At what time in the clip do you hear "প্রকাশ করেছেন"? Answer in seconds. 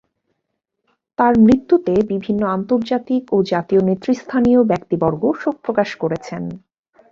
5.65-6.43